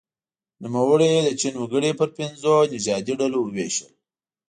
[0.63, 3.91] نوموړي د چین وګړي په پنځو نژادي ډلو وویشل.